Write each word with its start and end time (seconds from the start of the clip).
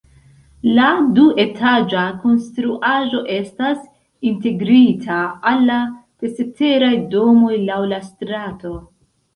La 0.77 0.85
duetaĝa 1.17 2.05
konstruaĵo 2.23 3.21
estas 3.37 3.85
integrita 4.31 5.19
al 5.53 5.65
la 5.71 5.79
ceteraj 6.35 6.95
domoj 7.17 7.55
laŭ 7.71 7.81
la 7.95 8.07
strato. 8.13 8.77